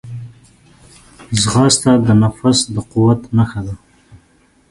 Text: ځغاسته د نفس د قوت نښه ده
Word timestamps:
ځغاسته 1.41 1.91
د 2.05 2.07
نفس 2.21 2.57
د 2.73 2.75
قوت 2.91 3.21
نښه 3.35 3.61
ده 3.65 3.75